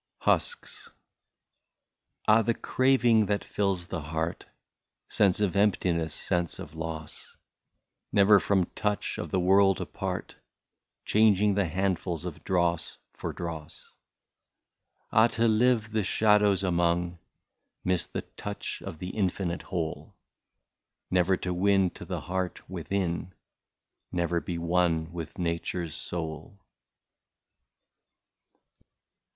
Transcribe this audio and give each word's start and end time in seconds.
1 0.23 0.33
89 0.33 0.35
HUSKS. 0.35 0.89
Ah! 2.27 2.41
the 2.41 2.55
craving 2.55 3.27
that 3.27 3.43
fills 3.43 3.85
the 3.85 4.01
heart, 4.01 4.47
Sense 5.07 5.39
of 5.39 5.55
emptiness, 5.55 6.11
sense 6.11 6.57
of 6.57 6.73
loss, 6.73 7.37
Never 8.11 8.39
from 8.39 8.65
touch 8.73 9.19
of 9.19 9.29
the 9.29 9.39
world 9.39 9.79
apart. 9.79 10.37
Changing 11.05 11.53
the 11.53 11.67
handfuls 11.67 12.25
of 12.25 12.43
dross 12.43 12.97
for 13.13 13.31
dross. 13.31 13.93
Ah! 15.11 15.27
to 15.27 15.47
live 15.47 15.91
the 15.91 16.03
shadows 16.03 16.63
among. 16.63 17.19
Miss 17.83 18.07
the 18.07 18.23
touch 18.35 18.81
of 18.83 18.97
the 18.97 19.09
infinite 19.09 19.61
whole. 19.61 20.15
Never 21.11 21.37
to 21.37 21.53
win 21.53 21.91
to 21.91 22.05
the 22.05 22.21
heart 22.21 22.67
within, 22.67 23.35
Never 24.11 24.41
be 24.41 24.57
one 24.57 25.13
with 25.13 25.37
nature's 25.37 25.93
soul. 25.93 26.57